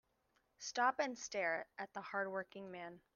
[0.57, 3.01] Stop and stare at the hard working man.